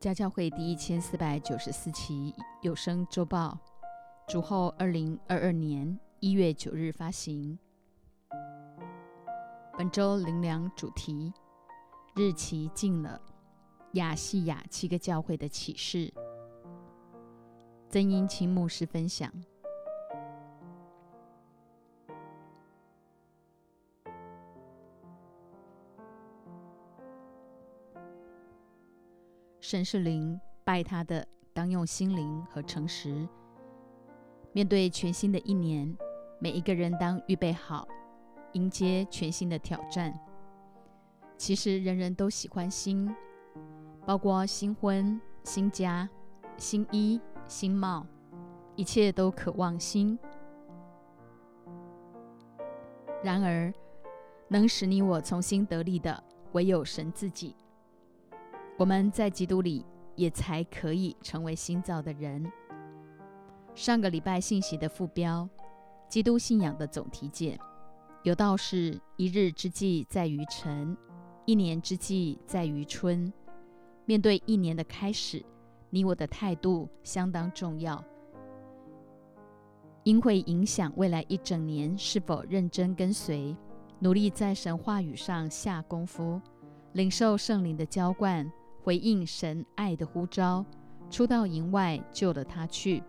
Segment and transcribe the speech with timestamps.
[0.00, 3.58] 家教会第一千四百九十四期有声周报，
[4.28, 7.58] 主后二零二二年一月九日发行。
[9.76, 11.32] 本周灵粮主题：
[12.14, 13.20] 日期近了，
[13.94, 16.14] 亚细亚七个教会的启示。
[17.90, 19.32] 曾英清牧师分享。
[29.70, 33.28] 神是灵，拜他的当用心灵和诚实。
[34.50, 35.94] 面对全新的一年，
[36.40, 37.86] 每一个人当预备好
[38.52, 40.18] 迎接全新的挑战。
[41.36, 43.14] 其实人人都喜欢新，
[44.06, 46.08] 包括新婚、新家、
[46.56, 48.06] 新衣、新貌，
[48.74, 50.18] 一切都渴望新。
[53.22, 53.70] 然而，
[54.48, 57.54] 能使你我重新得力的，唯有神自己。
[58.78, 59.84] 我们在基督里
[60.14, 62.48] 也才可以成为新造的人。
[63.74, 65.48] 上个礼拜信息的副标：
[66.08, 67.58] 基督信仰的总体检。
[68.22, 70.96] 有道是：一日之计在于晨，
[71.44, 73.32] 一年之计在于春。
[74.04, 75.44] 面对一年的开始，
[75.90, 78.02] 你我的态度相当重要，
[80.04, 83.56] 因会影响未来一整年是否认真跟随，
[83.98, 86.40] 努力在神话语上下功夫，
[86.92, 88.48] 领受圣灵的浇灌。
[88.88, 90.64] 回应神爱的呼召，
[91.10, 93.04] 出到营外救了他去。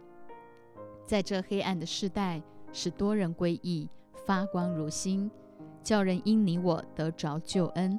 [1.06, 3.88] 在这黑暗的时代，使多人归义，
[4.26, 5.32] 发光如新，
[5.82, 7.98] 叫人因你我得着救恩。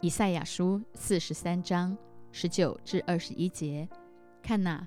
[0.00, 1.94] 以赛亚书四十三章
[2.32, 3.86] 十九至二十一节，
[4.42, 4.86] 看哪，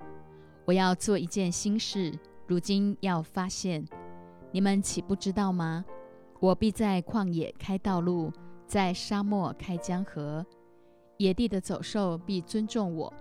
[0.66, 3.86] 我要做一件新事，如今要发现，
[4.52, 5.86] 你们岂不知道吗？
[6.40, 8.34] 我必在旷野开道路。
[8.74, 10.44] 在沙漠开江河，
[11.18, 13.14] 野地的走兽必尊重我，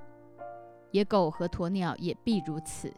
[0.92, 2.90] 野狗和鸵鸟也必如此，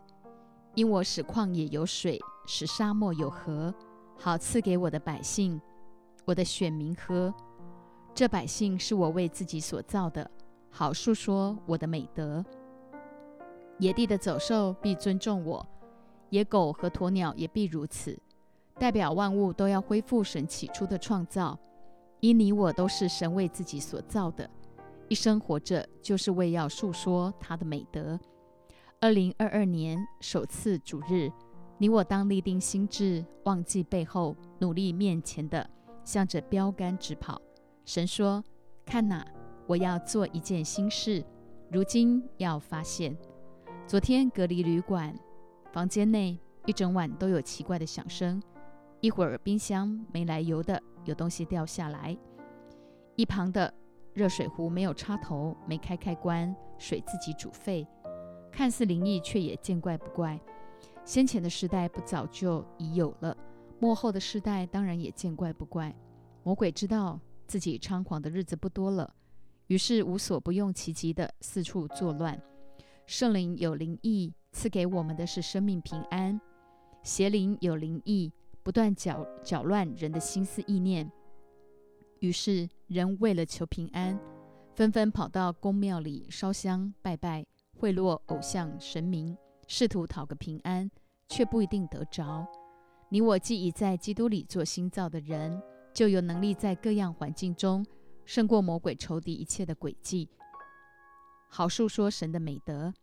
[0.76, 2.16] 因我使旷野有水，
[2.46, 3.74] 使沙漠有河，
[4.16, 5.60] 好赐给我的百姓，
[6.24, 7.34] 我的选民喝。
[8.14, 10.30] 这百姓是我为自己所造的，
[10.70, 12.44] 好述说我的美德。
[13.80, 15.66] 野地的走兽必尊重我，
[16.30, 18.16] 野狗和鸵鸟也必如此，
[18.78, 21.58] 代表万物都要恢复神起初的创造。
[22.24, 24.48] 因你我都是神为自己所造的，
[25.10, 28.18] 一生活着就是为要述说他的美德。
[28.98, 31.30] 二零二二年首次主日，
[31.76, 35.68] 你我当立定心志，忘记背后，努力面前的，
[36.02, 37.38] 向着标杆直跑。
[37.84, 38.42] 神说
[38.86, 39.22] ：“看哪，
[39.66, 41.22] 我要做一件新事，
[41.70, 43.14] 如今要发现。”
[43.86, 45.14] 昨天隔离旅馆
[45.74, 48.42] 房间内一整晚都有奇怪的响声，
[49.04, 50.82] 一会儿冰箱没来由的。
[51.04, 52.16] 有东西掉下来，
[53.16, 53.70] 一旁的
[54.14, 57.86] 热水壶没有插头，没开开关，水自己煮沸，
[58.50, 60.40] 看似灵异，却也见怪不怪。
[61.04, 63.36] 先前的时代不早就已有了，
[63.78, 65.94] 幕后的时代当然也见怪不怪。
[66.42, 69.14] 魔鬼知道自己猖狂的日子不多了，
[69.66, 72.40] 于是无所不用其极的四处作乱。
[73.04, 76.40] 圣灵有灵异，赐给我们的是生命平安；
[77.02, 78.32] 邪灵有灵异。
[78.64, 81.12] 不断搅搅乱人的心思意念，
[82.20, 84.18] 于是人为了求平安，
[84.74, 87.44] 纷纷跑到宫庙里烧香拜拜，
[87.78, 89.36] 贿赂偶像神明，
[89.68, 90.90] 试图讨个平安，
[91.28, 92.46] 却不一定得着。
[93.10, 95.62] 你我既已在基督里做新造的人，
[95.92, 97.84] 就有能力在各样环境中
[98.24, 100.26] 胜过魔鬼仇敌一切的诡计，
[101.50, 102.94] 好述说神的美德。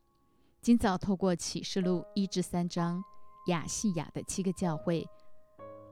[0.60, 3.04] 今早透过启示录一至三章，
[3.46, 5.08] 亚细亚的七个教会。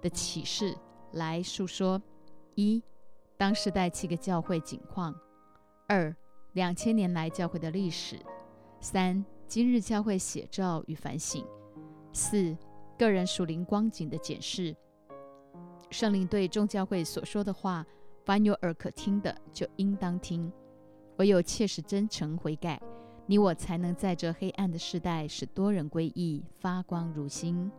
[0.01, 0.75] 的启示
[1.13, 2.01] 来述说：
[2.55, 2.83] 一、
[3.37, 5.13] 当时代七个教会景况；
[5.87, 6.15] 二、
[6.53, 8.17] 两千年来教会的历史；
[8.79, 11.43] 三、今日教会写照与反省；
[12.13, 12.55] 四、
[12.97, 14.75] 个人属灵光景的检视。
[15.89, 17.85] 圣灵对众教会所说的话，
[18.23, 20.51] 凡有耳可听的，就应当听；
[21.17, 22.79] 唯有切实真诚悔改，
[23.25, 27.71] 你我才能在这黑暗的时代，使多人归义，发光如新。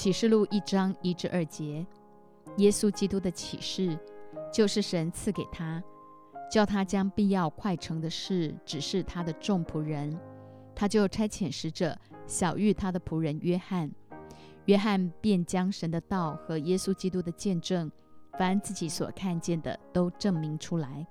[0.00, 1.86] 启示录一章一至二节，
[2.56, 3.98] 耶稣基督的启示，
[4.50, 5.84] 就是神赐给他，
[6.50, 10.18] 叫他将必要快成的事指示他的众仆人。
[10.74, 11.94] 他就差遣使者
[12.26, 13.90] 小谕他的仆人约翰，
[14.64, 17.92] 约翰便将神的道和耶稣基督的见证，
[18.38, 21.06] 凡自己所看见的都证明出来。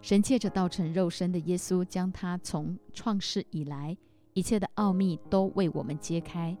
[0.00, 3.96] 神借着道成肉身的耶稣，将他从创世以来
[4.34, 6.56] 一切的奥秘都为我们揭开。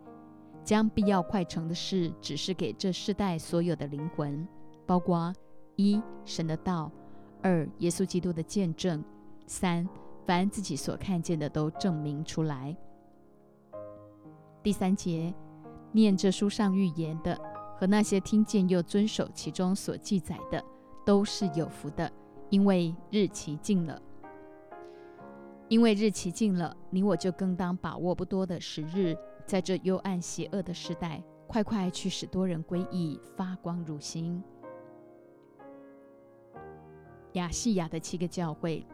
[0.64, 4.48] 将必要快成的事指示给这世代所有的灵魂，
[4.86, 5.32] 包括
[5.76, 6.90] 一神的道，
[7.42, 9.04] 二耶稣基督的见证，
[9.46, 9.86] 三
[10.26, 12.74] 凡自己所看见的都证明出来。
[14.62, 15.34] 第三节，
[15.92, 17.38] 念这书上预言的
[17.76, 20.64] 和那些听见又遵守其中所记载的，
[21.04, 22.10] 都是有福的，
[22.48, 24.00] 因为日期近了。
[25.68, 29.16] 因为日期近了，你我就更当把握不多的时日，
[29.46, 34.42] 在这幽暗邪恶的时代，快快去使多人归义，发光如星。
[37.32, 38.86] 亚细亚的七个教会，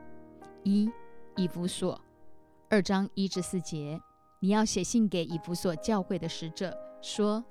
[0.65, 0.91] 一
[1.37, 2.01] 以弗所，
[2.69, 4.01] 二章一至四节，
[4.41, 7.45] 你要写信给以弗所教会的使者，说：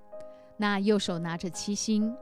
[0.58, 2.14] 那右手拿着七星，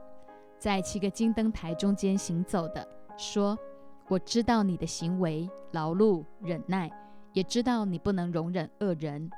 [0.58, 2.86] 在七个金灯台中间行走的，
[3.16, 3.58] 说：
[4.06, 6.90] 我知道你的行为，劳碌忍耐，
[7.32, 9.30] 也知道你不能容忍恶人。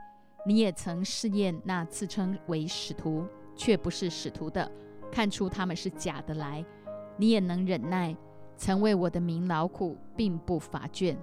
[0.46, 4.70] 你也曾试验那自称为使徒却不是使徒的，
[5.10, 6.64] 看出他们是假的来。
[7.16, 8.16] 你也能忍耐。
[8.56, 11.16] 曾为我的名劳苦，并不乏倦。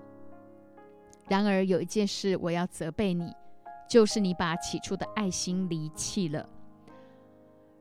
[1.30, 3.32] 然而有一件事我要责备你，
[3.88, 6.50] 就是你把起初的爱心离弃了。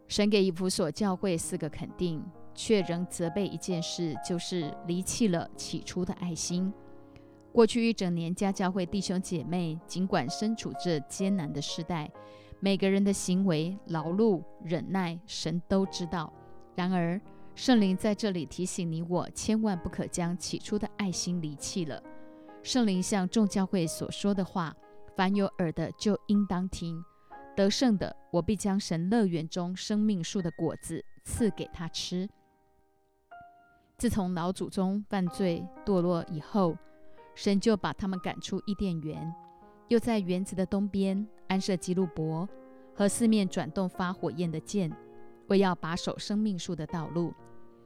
[0.09, 2.23] 神给以弗所教会四个肯定，
[2.55, 6.71] 却仍责备一件事，就是离弃了起初的爱心。
[7.57, 12.13] 过去一整年，家教会弟兄姐妹，尽管身处这艰难的时代，
[12.61, 16.31] 每个人的行为劳碌忍耐，神都知道。
[16.75, 17.19] 然而，
[17.55, 22.03] 圣灵在这里提醒你我，千万不可将起初的爱心离弃了。
[22.63, 24.77] 圣灵向众教会所说的话，
[25.17, 27.03] 凡有耳的就应当听。
[27.57, 32.29] 得胜的，我必将神乐园中生命树的果子赐给他吃。
[33.97, 36.77] 自从老祖宗犯罪堕落以后，
[37.37, 39.33] 神就把他们赶出伊甸园，
[39.89, 42.49] 又在园子的东边安设基路伯
[42.95, 44.91] 和四面转动发火焰的剑，
[45.49, 47.35] 为要把守生命树的道路。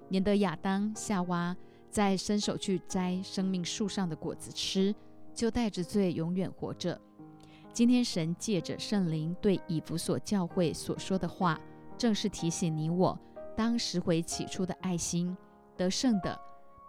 [0.08, 1.55] 免得亚当、夏娃
[1.91, 4.94] 再伸手去摘生命树上的果子吃，
[5.35, 7.00] 就带着罪永远活着。
[7.73, 11.61] 今天神借着圣灵对以弗所教会所说的话，
[11.99, 13.19] 正是提醒你我，
[13.56, 15.37] 当拾回起初的爱心。
[15.76, 16.38] 得胜的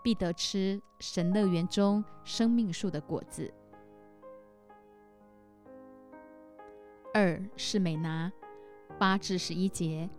[0.04, 3.54] 必得吃神乐园中生命树的果子。
[7.14, 8.32] 二是美拿
[8.98, 10.10] 八至十一节。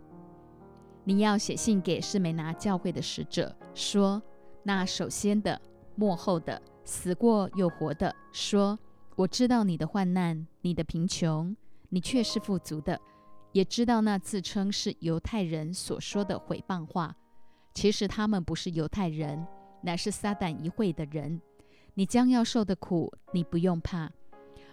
[1.05, 4.21] 你要写信给士美拿教会的使者，说：
[4.63, 5.59] 那首先的、
[5.95, 8.79] 末后的、死过又活的，说：
[9.17, 11.55] 我知道你的患难、你的贫穷，
[11.89, 12.95] 你却是富足的；
[13.51, 17.15] 也知道那自称是犹太人所说的毁谤话，
[17.73, 19.45] 其实他们不是犹太人，
[19.83, 21.39] 乃是撒旦一会的人。
[21.93, 24.11] 你将要受的苦，你不用怕。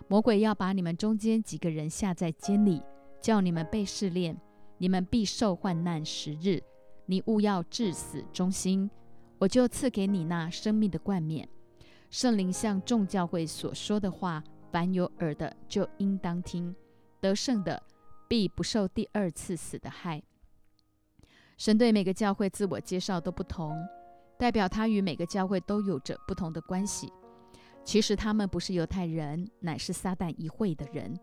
[0.09, 2.83] 魔鬼要把你们中间几个人下在监里，
[3.21, 4.35] 叫你们被试炼。
[4.79, 6.63] 你们必受患难十日，
[7.05, 8.91] 你勿要至死忠心，
[9.39, 11.47] 我就赐给你那生命的冠冕。
[12.09, 16.75] 圣灵向众教会所说的话，凡有耳的就应当听。
[17.21, 17.83] 得胜的
[18.27, 20.23] 必不受第二次死的害。
[21.59, 23.77] 神对每个教会自我介绍都不同，
[24.41, 27.13] 代表他与每个教会都有着不同的关系。
[27.85, 31.15] 其实他们不是犹太人，乃是撒旦一会的人。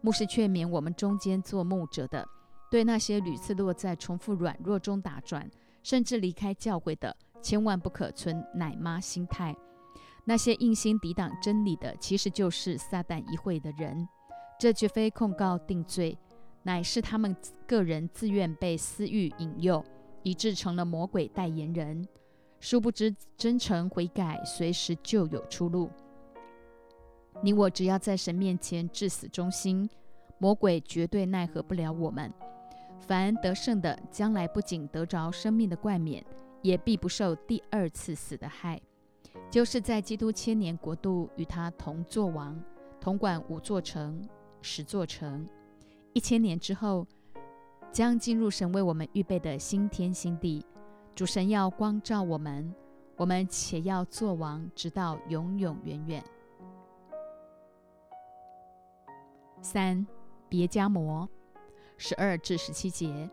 [0.00, 2.26] 牧师劝勉我们中间做牧者的。
[2.70, 5.46] 对那些屡次落在重复软弱中打转，
[5.82, 9.54] 甚至离开教会的，千万不可存奶妈心态。
[10.24, 14.08] 那些硬心抵挡真理的，其实就是撒旦一会的人。
[14.58, 16.16] 这绝非控告定罪，
[16.62, 17.36] 乃是他们
[17.66, 19.84] 个人自愿被私欲引诱，
[20.22, 22.08] 以致成了魔鬼代言人。
[22.62, 25.90] 殊不知，真诚悔改，随时就有出路。
[27.42, 29.90] 你我只要在神面前至死忠心，
[30.38, 32.32] 魔鬼绝对奈何不了我们。
[33.00, 36.24] 凡得胜的，将来不仅得着生命的冠冕，
[36.62, 38.80] 也必不受第二次死的害。
[39.50, 42.56] 就是在基督千年国度与他同作王，
[43.00, 44.22] 同管五座城、
[44.60, 45.44] 十座城。
[46.12, 47.04] 一千年之后，
[47.90, 50.64] 将进入神为我们预备的新天新地。
[51.14, 52.74] 主神要光照我们，
[53.16, 56.24] 我们且要做王，直到永永远远。
[59.60, 60.06] 三
[60.48, 61.28] 别加摩。
[61.98, 63.30] 十二至十七节，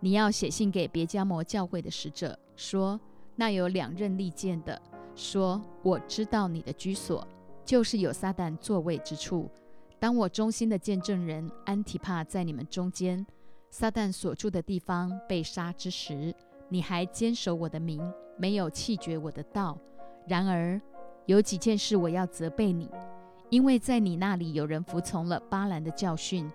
[0.00, 2.98] 你要写信给别加摩教会的使者，说：
[3.36, 4.80] 那有两刃利剑的，
[5.14, 7.24] 说我知道你的居所，
[7.64, 9.48] 就是有撒旦座位之处。
[10.00, 13.24] 当我忠心的见证人安提帕在你们中间，
[13.70, 16.34] 撒旦所住的地方被杀之时，
[16.68, 18.00] 你还坚守我的名，
[18.36, 19.78] 没有弃绝我的道。
[20.26, 20.80] 然而
[21.26, 22.90] 有几件事我要责备你，
[23.50, 26.50] 因为在你那里有人服从了巴兰的教训。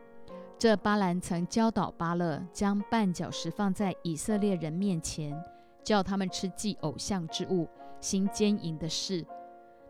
[0.58, 5.34] 这巴兰曾教导巴勒将绊脚石放在以色列人面前，
[5.84, 7.66] 叫他们吃祭偶像之物，
[8.01, 9.25] 行奸淫的事。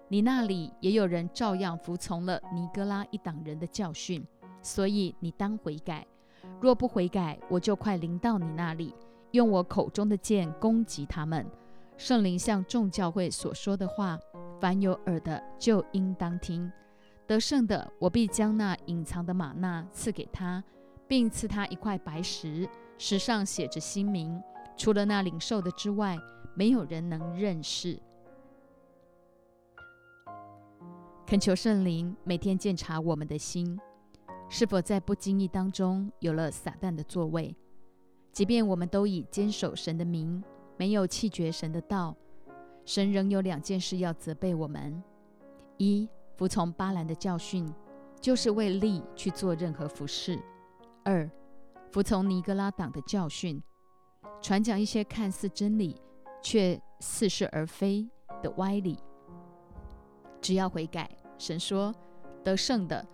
[0.09, 4.23] 你那里也有人照样服从了尼哥拉一党人的教训，
[4.61, 6.05] 所以你当悔改。
[6.61, 8.93] 若不悔改，我就快临到你那里，
[9.31, 11.45] 用我口中的剑攻击他们。
[11.97, 14.17] 圣灵向众教会所说的话，
[14.59, 16.71] 凡有耳的就应当听。
[17.27, 20.63] 得胜的，我必将那隐藏的玛纳赐给他，
[21.07, 22.67] 并赐他一块白石，
[22.97, 24.41] 石上写着新名。
[24.77, 26.17] 除了那领受的之外，
[26.55, 27.99] 没有人能认识。
[31.27, 33.77] 恳求圣灵每天检查我们的心，
[34.49, 37.55] 是否在不经意当中有了撒旦的座位。
[38.31, 40.43] 即便我们都已坚守神的名。
[40.77, 42.15] 没有弃绝神的道，
[42.85, 45.03] 神仍有两件事要责备我们：
[45.75, 46.07] 一，
[46.37, 47.69] 服从巴兰的教训，
[48.21, 50.39] 就是为利去做任何服饰；
[51.03, 51.29] 二，
[51.91, 53.61] 服从尼格拉党的教训，
[54.41, 56.01] 传讲一些看似真理
[56.41, 58.09] 却似是而非
[58.41, 58.97] 的歪理。
[60.39, 61.93] 只要悔改，神说
[62.41, 63.05] 得胜的，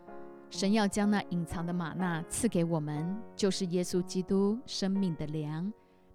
[0.55, 5.69] 神要将那隐藏的玛纳赐给我们，就是耶稣基督生命的粮。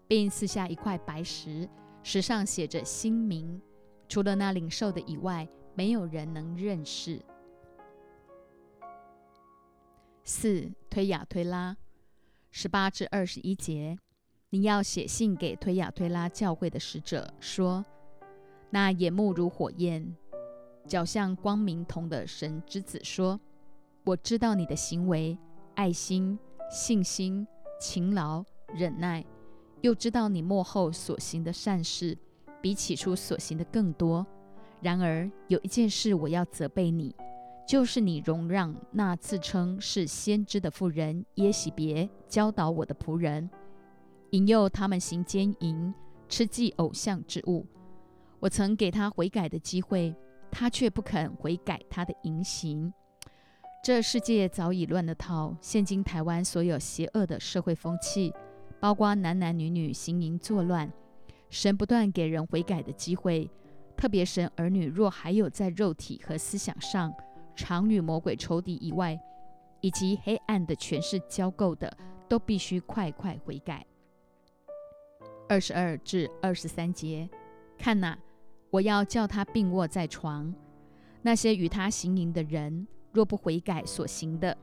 [0.08, 1.68] 并撕下一块白石，
[2.02, 3.60] 石上写着新名。
[4.08, 7.20] 除了那领受的以外，没有人能认识。
[10.24, 11.76] 四推雅推拉
[12.50, 13.98] 十八至二十一节，
[14.48, 17.84] 你要写信给推雅推拉教会的使者，说：
[18.70, 20.16] 那眼目如火焰、
[20.88, 23.38] 脚像光明同的神之子说：
[24.10, 25.38] 我知道你的行为、
[25.76, 26.36] 爱心、
[26.68, 27.46] 信心、
[27.80, 29.24] 勤劳、忍耐。
[29.82, 32.18] 又知道你幕后所行的善事，
[32.60, 34.26] 比起初所行的更多。
[34.80, 37.14] 然而有一件事我要责备你，
[37.68, 43.48] 就是你容让那自称是先知的妇人耶喜别教导我的仆人，
[44.30, 45.94] 引诱他们行奸淫，
[46.28, 47.64] 吃祭偶像之物。
[48.40, 50.12] 我曾给他悔改的机会，
[50.50, 52.92] 他却不肯悔改他的淫行。
[53.82, 58.32] 这世界早已乱了套，现今台湾所有邪恶的社会风气。
[58.78, 60.90] 包括男男女女行淫作乱，
[61.50, 63.50] 神不断给人悔改的机会。
[63.96, 67.12] 特别神儿女若还有在肉体和思想上
[67.54, 69.18] 常与魔鬼仇敌以外，
[69.80, 71.94] 以及黑暗的权势交媾的，
[72.26, 73.84] 都必须快快悔改。
[75.48, 77.28] 二十二至二十三节，
[77.78, 78.18] 看哪，
[78.70, 80.54] 我要叫他病卧在床。
[81.22, 84.56] 那些与他行淫的人，若不悔改所行的，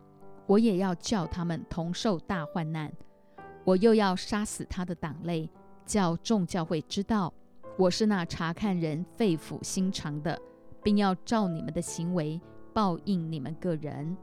[0.46, 2.92] 我也要叫他们同受大患难。
[3.64, 5.50] 我又要杀死他的党类，
[5.86, 7.34] 叫众教会知道
[7.78, 10.40] 我是那查看人肺腑心肠的，
[10.82, 12.40] 并要照你们的行为
[12.74, 14.16] 报应你们个人。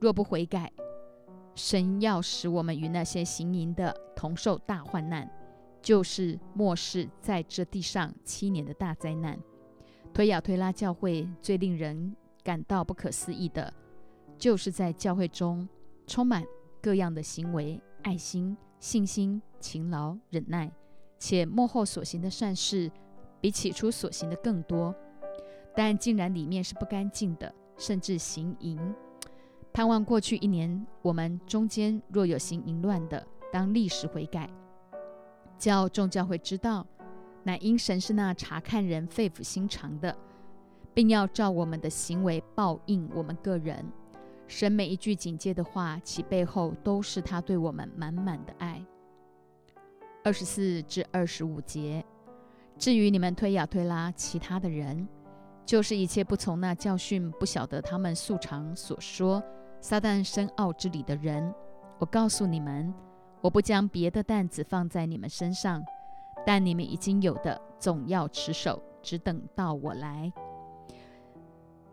[0.00, 0.72] 若不悔改，
[1.54, 5.30] 神要使我们与那些行淫的同受大患难，
[5.82, 9.38] 就是末世在这地上七年的大灾难。
[10.14, 13.72] 推亚推拉教会最令人感到不可思议的，
[14.38, 15.68] 就是在教会中
[16.06, 16.44] 充满
[16.80, 17.80] 各样的行为。
[18.04, 20.68] 爱心、信心、勤劳、忍耐，
[21.20, 22.90] 且幕后所行的善事
[23.40, 24.92] 比起初所行的更多，
[25.76, 28.76] 但竟然里面是不干净的，甚至行淫。
[29.72, 34.50] 盼望过去一年我们中间若有行淫乱的，当立时悔改，
[35.56, 36.84] 叫众教会知道，
[37.44, 40.18] 乃因神是那查看人肺腑心肠的，
[40.94, 43.84] 并要照我们的行为报应我们个人。
[44.46, 48.84] 神每一句警戒的话，其背后都是他对我们满满的爱。
[50.22, 52.04] 二十四至二十五节，
[52.76, 55.08] 至于你们推亚推拉其他的人，
[55.64, 59.42] 就是一切不从那教训、不晓得他们素常所说
[59.80, 61.52] 撒旦深奥之理的人，
[61.98, 62.92] 我告诉你们，
[63.40, 65.82] 我不将别的担子放在你们身上，
[66.44, 70.32] 但你们已经有的，总要持守，只等到我来。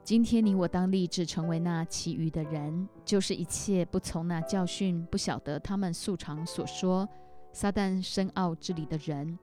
[0.09, 7.07] 今天你我当立志成为那其余的人，就是一切不从那教训、不晓得他们素常所说
[7.53, 9.37] 撒旦深奥之理的人，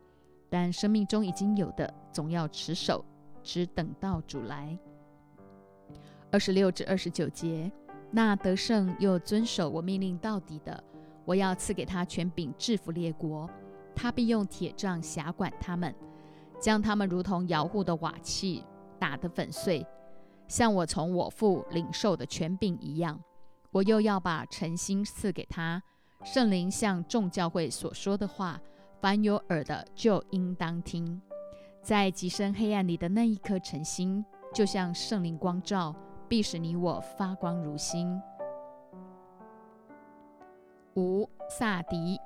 [0.50, 3.04] 但生命中已经有的，总要持守，
[3.44, 4.76] 只等到主来。
[6.32, 7.70] 二十六至二十九节，
[8.10, 10.82] 那得胜又遵守我命令到底的，
[11.24, 13.48] 我要赐给他权柄制服列国，
[13.94, 15.94] 他必用铁杖辖管他们，
[16.58, 18.64] 将他们如同摇户的瓦器
[18.98, 19.86] 打得粉碎。
[20.48, 23.20] 像我从我父领受的权柄一样，
[23.70, 25.82] 我又要把诚心赐给他。
[26.24, 28.60] 圣灵向众教会所说的话，
[29.00, 31.20] 凡有耳的就应当听。
[31.82, 35.94] 在极深黑暗里的那一颗诚心，就像圣灵光照，
[36.28, 38.20] 必使你我发光如星。
[40.96, 42.18] 五萨迪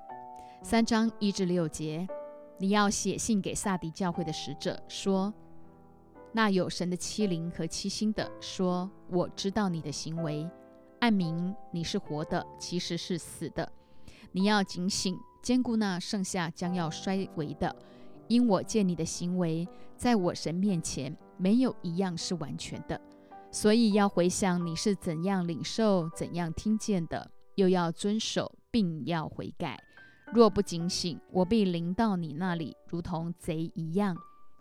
[0.62, 2.06] 三章一至六节，
[2.58, 5.34] 你要写信给萨迪教会的使者，说：
[6.32, 10.48] 那有神的欺凌和欺心的，说我知道你的行为，
[11.00, 13.70] 暗明你是活的，其实是死的。
[14.32, 17.74] 你要警醒，兼顾那剩下将要衰微的，
[18.28, 23.00] 因我见你的行为，在我神面前没有一样是完全的。
[23.50, 29.76] 所以要回想你是怎样领受、怎样听见的，又要遵守，并要悔改。
[30.32, 34.16] 若不警醒，我必临到你那里，如同贼一样。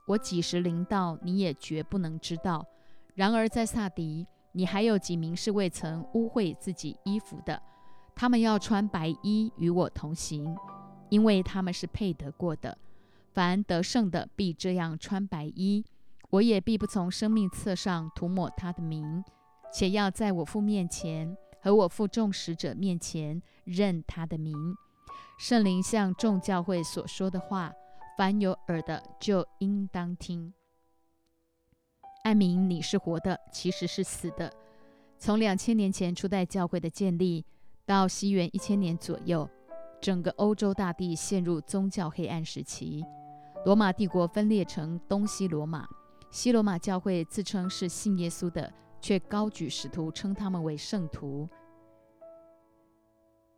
[0.10, 2.66] 我几时临到，你也绝不能知道。
[3.14, 7.62] 然而在萨迪，你还有几名是未曾污秽自己衣服的，
[8.16, 10.58] 他们要穿白衣与我同行，
[11.10, 12.76] 因为他们是配得过的。
[13.34, 15.86] 凡得胜的，必这样穿白衣。
[16.32, 19.24] 我也必不从生命册上涂抹他的名，
[19.72, 24.56] 且要在我父面前和我父众使者面前认他的名。
[25.38, 27.72] 圣灵向众教会所说的话，
[28.20, 30.54] 凡有耳的就应当听。
[32.26, 34.52] 艾明，你是活的，其实是死的。
[35.18, 37.46] 从两千年前初代教会的建立
[37.86, 39.50] 到西元一千年左右，
[40.02, 43.06] 整个欧洲大地陷入宗教黑暗时期，
[43.64, 45.88] 罗马帝国分裂成东西罗马。
[46.30, 51.48] 西罗马教会自称是信耶稣的，却高举使徒，称他们为圣徒。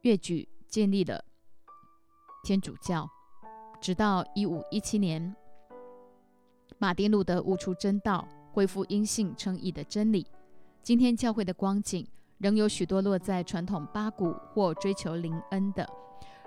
[0.02, 1.26] 越举建立了
[2.44, 3.10] 天主教，
[3.82, 5.36] 直到一五一七年，
[6.78, 10.28] 马丁路德悟出真道，恢复因信称义的真理。
[10.84, 15.90] 今天教会的光景，仍有许多落在传统八股或追求灵恩的，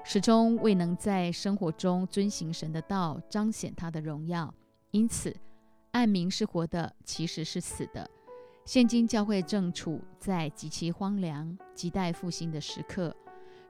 [0.04, 4.54] 始终未能在生活中遵行神的道，彰显他的荣耀。
[4.92, 5.34] 因此。
[5.90, 8.10] 暗明是活的，其实是死的。
[8.64, 13.14] 现今教会正处在极其荒凉、亟待复兴的时刻。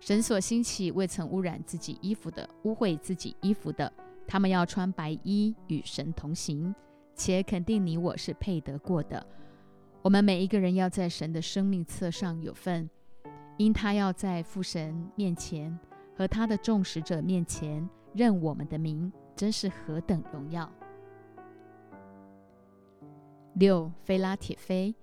[0.04, 3.90] 神所兴起未曾污染自己衣服的、污秽自己衣服的，
[4.26, 6.74] 他们要穿白衣与神同行，
[7.14, 9.26] 且肯定你我是配得过的。
[10.02, 12.90] 我们每一个人要在神的生命册上有份，
[13.56, 15.74] 因他要在父神面前
[16.14, 20.70] 和他的众使者面前认我们的名，真是何等荣耀！
[23.54, 24.94] 六菲拉铁菲，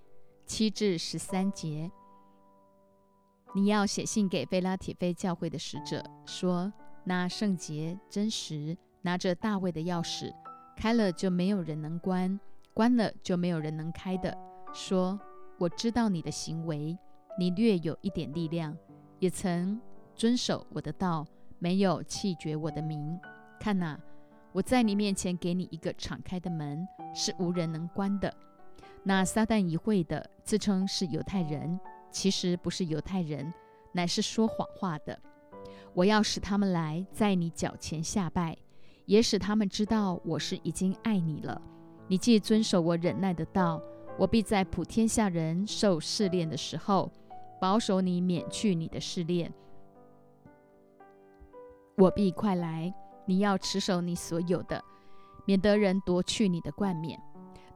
[0.46, 1.90] 七至十三节。
[3.54, 6.72] 你要写信给菲拉铁菲教会的使者，说：
[7.04, 10.32] 那圣洁真实，拿着大卫的钥匙，
[10.76, 12.40] 开了就没有人能关，
[12.72, 14.36] 关了就没有人能开的。
[14.72, 15.20] 说：
[15.58, 16.96] 我知道你的行为，
[17.38, 18.76] 你略有一点力量，
[19.18, 19.78] 也曾
[20.14, 21.26] 遵守我的道，
[21.58, 23.18] 没有弃绝我的名。
[23.60, 23.98] 看哪。
[24.54, 28.30] 我在你面前给你一个敞开的门，是无人能关的。
[29.02, 31.80] 那撒旦一会的自称是犹太人，
[32.12, 33.52] 其实不是犹太人，
[33.90, 35.18] 乃是说谎话的。
[35.94, 38.56] 我要使他们来在你脚前下拜，
[39.06, 41.60] 也使他们知道我是已经爱你了。
[42.06, 43.82] 你既遵守我忍耐的道，
[44.18, 47.10] 我必在普天下人受试炼的时候，
[47.60, 49.52] 保守你免去你的试炼。
[51.96, 52.94] 我必快来。
[53.24, 54.82] 你要持守你所有的，
[55.46, 57.16] 免得人夺去你的冠冕。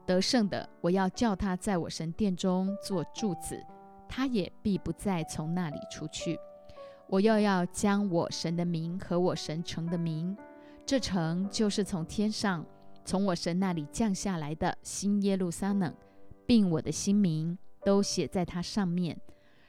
[0.04, 3.64] 得胜的，我要叫他在我神殿中做柱子，
[4.08, 6.38] 他也必不再从那里出去。
[7.08, 10.36] 我又要将我神的名和我神城的名，
[10.84, 12.66] 这城就是从天上
[13.04, 15.94] 从我神那里降下来的新耶路撒冷，
[16.46, 19.16] 并我的新名都写在它上面。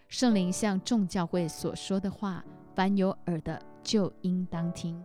[0.07, 5.03] 圣灵向众教会所说的话，凡有耳的就应当听。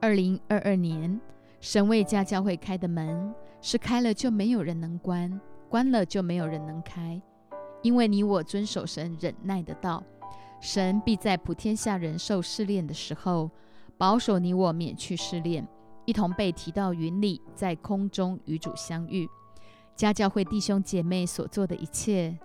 [0.00, 1.20] 二零二二年，
[1.60, 7.20] 神为家教会开的门是开了就没有人能关，关了就没有人能开。
[7.82, 10.02] 因为你我遵守神忍耐的道，
[10.60, 13.50] 神必在普天下人受试炼的时候，
[13.96, 15.66] 保守你我免去试炼，
[16.04, 19.28] 一同被提到云里，在空中与主相遇。
[19.94, 22.38] 家教会弟兄姐妹所做的一切，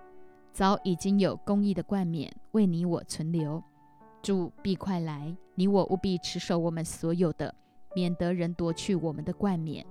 [0.52, 3.62] 早已经有公义的冠冕为你我存留。
[4.22, 7.54] 主必快来，你我务必持守我们所有的，
[7.94, 9.84] 免得人夺去我们的冠冕。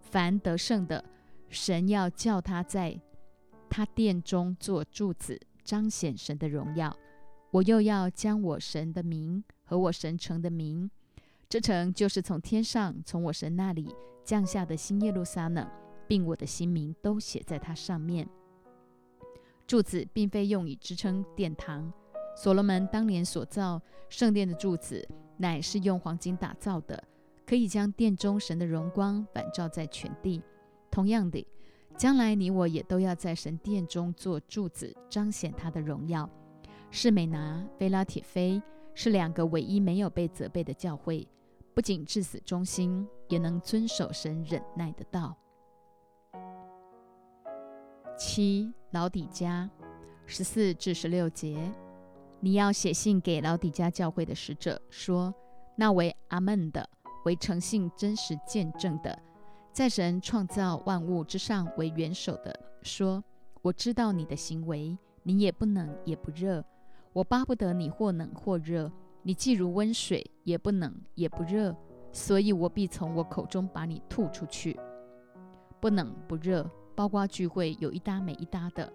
[0.00, 1.04] 凡得胜的，
[1.48, 2.98] 神要叫他在
[3.70, 6.94] 他殿中做柱子，彰显神的荣耀。
[7.52, 10.90] 我又要将我神的名和我神城的名，
[11.48, 15.66] 这城就是从天上从我神那里降下的新耶路撒冷，
[16.06, 18.28] 并我的新名都写在它上面。
[19.66, 21.92] 柱子并非用以支撑殿堂。
[22.36, 25.06] 所罗门当年所造圣殿的柱子，
[25.36, 27.02] 乃是用黄金打造的，
[27.44, 30.40] 可以将殿中神的荣光反照在全地。
[30.90, 31.44] 同样的，
[32.00, 36.26] 将来你我也都要在神殿中做柱子，彰显他的荣耀。
[36.90, 38.62] 士美拿、菲拉铁菲
[38.94, 41.28] 是两个唯一没有被责备的教会，
[41.74, 45.36] 不仅至死忠心，也能遵守神忍耐的道。
[48.16, 49.68] 七老底家
[50.24, 51.70] 十四至十六节，
[52.40, 55.34] 你要写信给老底家教会的使者，说：
[55.76, 56.88] 那为阿门的，
[57.26, 59.22] 为诚信真实见证的，
[59.72, 63.22] 在神创造万物之上为元首的，说：
[63.62, 66.62] 我知道你的行为，你也不冷也不热，
[67.12, 68.90] 我巴不得你或冷或热。
[69.22, 71.74] 你既如温水，也不冷也不热，
[72.10, 74.78] 所以我必从我口中把你吐出去。
[75.78, 78.92] 不冷不热，包括聚会有一搭没一搭的，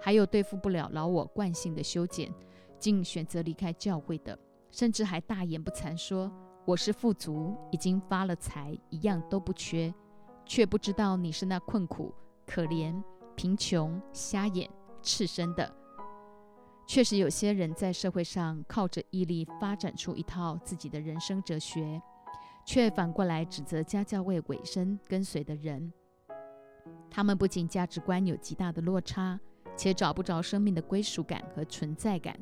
[0.00, 2.32] 还有对付不了老我惯性的修剪，
[2.78, 4.38] 竟选择离开教会的，
[4.70, 6.32] 甚至还大言不惭说
[6.64, 9.92] 我是富足，已经发了财，一样都不缺，
[10.44, 12.12] 却不知道你是那困苦、
[12.46, 13.02] 可怜、
[13.34, 14.70] 贫穷、瞎眼、
[15.02, 15.74] 赤身的。
[16.86, 22.00] 确实，有些人在社会上靠着毅力发展出一套自己的人生哲学，
[22.66, 25.92] 却反过来指责家教会委身跟随的人。
[27.10, 29.40] 他们不仅价值观有极大的落差，
[29.74, 32.38] 且找不着生命的归属感和存在感，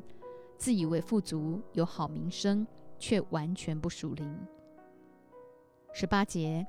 [0.57, 2.67] 自以为富足有好名声，
[2.99, 4.37] 却完全不属灵。
[5.93, 6.67] 十八节，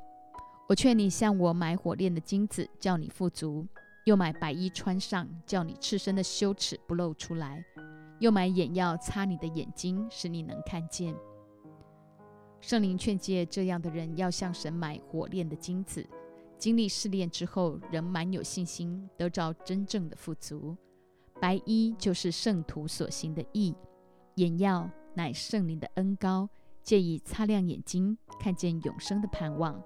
[0.67, 3.67] 我劝你向我买火炼的金子，叫你富足。
[4.05, 7.63] 又买白衣穿上，叫你赤身的羞耻不露出来；
[8.19, 11.15] 又买眼药擦你的眼睛，使你能看见。
[12.61, 16.07] 圣灵劝诫这样的人要向神买火炼的金子，
[16.59, 20.77] 经历试炼之后，仍满有信心，得着真正的富足。
[21.41, 23.75] 白衣就是圣徒所行的义，
[24.37, 26.49] 眼药乃圣灵的恩膏，
[26.83, 29.83] 借以擦亮眼睛，看见永生的盼望。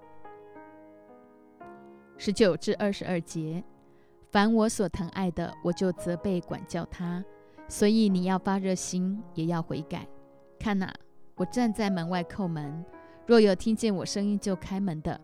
[2.21, 3.63] 十九至二十二节。
[4.29, 7.23] 凡我所疼爱的，我就责备管教他。
[7.69, 10.05] 所以你要发热心，也要悔改。
[10.59, 10.93] 看哪，
[11.35, 12.83] 我站在门外叩门，
[13.25, 15.19] 若有听见我声音就开门的，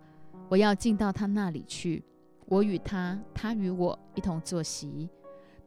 [0.48, 2.02] 我要进到他那里去。
[2.46, 5.10] 我与他，他与我一同坐席。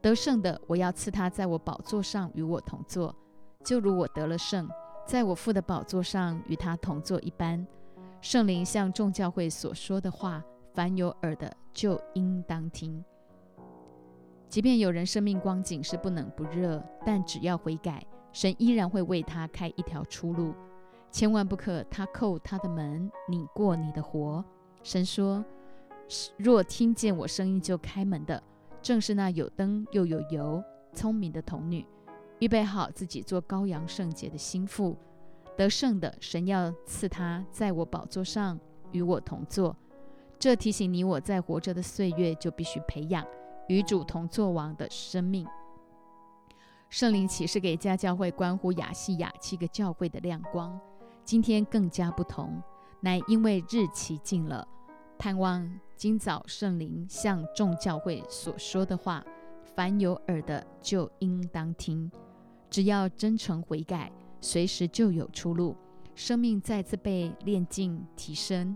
[0.01, 3.15] 得胜的，我要赐他在我宝座上与我同坐，
[3.63, 4.67] 就如我得了胜，
[5.05, 7.67] 在我父的宝座上与他同坐一般。
[8.23, 10.43] 圣灵向众教会所说的话，
[10.75, 13.05] 凡有耳的就应当听。
[14.49, 18.03] 即便有人生命光景是不冷不热，但只要悔改，
[18.33, 20.55] 神依然会为他开一条出路。
[21.11, 24.45] 千万不可他叩他的门，你过你的活。
[24.83, 25.45] 神说：
[26.37, 28.43] 若听见我声音就开门的，
[28.81, 31.85] 正是那有灯又有油、聪明的童女，
[32.39, 34.97] 预备好自己做羔羊圣洁的心腹。
[35.57, 38.59] 得胜的神要赐他在我宝座上
[38.93, 39.77] 与我同坐。
[40.39, 43.27] 这提醒你，我在活着的岁月就必须培养。
[43.69, 45.47] 与主同作王的生命，
[46.89, 50.81] 圣灵启示给家教会关乎亚细亚七个教会的亮光，
[51.23, 52.63] 今天更加不同，
[53.01, 54.67] 乃因为日期近了，
[55.19, 59.23] 盼望今早圣灵向众教会所说的话，
[59.75, 62.11] 凡有耳的就应当听。
[62.71, 65.77] 只要真诚悔改，随时就有出路，
[66.15, 68.75] 生命再次被炼净提升。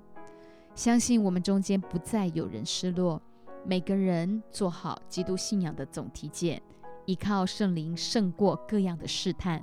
[0.74, 3.20] 相信我们中间不再有人失落。
[3.64, 6.60] 每个人做好基督信仰的总体检，
[7.06, 9.62] 依靠圣灵胜过各样的试探，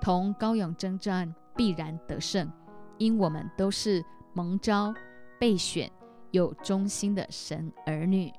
[0.00, 2.50] 同高勇征战必然得胜，
[2.96, 4.94] 因我们都是蒙召、
[5.38, 5.90] 备选、
[6.30, 8.32] 有忠心的神儿女。